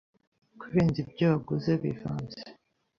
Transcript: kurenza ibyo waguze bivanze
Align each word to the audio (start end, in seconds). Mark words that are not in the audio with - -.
kurenza 0.59 0.97
ibyo 1.03 1.25
waguze 1.31 1.71
bivanze 1.81 2.39